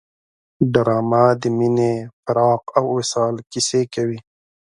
ډرامه 0.73 1.23
د 1.41 1.43
مینې، 1.57 1.93
فراق 2.23 2.63
او 2.77 2.85
وصال 2.97 3.35
کیسې 3.51 3.81
کوي 3.93 4.19